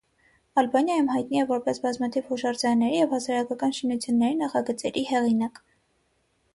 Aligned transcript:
Ալբանիայում 0.61 1.11
հայտնի 1.15 1.41
է 1.41 1.43
որպես 1.51 1.81
բազմաթիվ 1.83 2.33
հուշարձանների 2.33 2.97
և 3.03 3.15
հասարակական 3.17 3.79
շինությունների 3.83 4.43
նախագծերի 4.45 5.09
հեղինակ։ 5.15 5.67